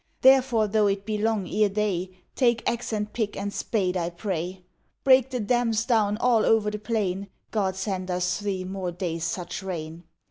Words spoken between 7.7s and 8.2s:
send